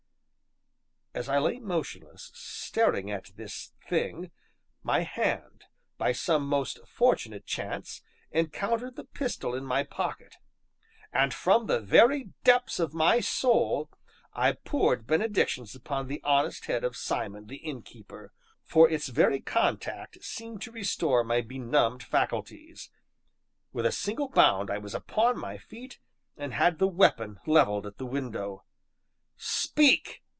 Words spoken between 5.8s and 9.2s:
by some most fortunate chance, encountered the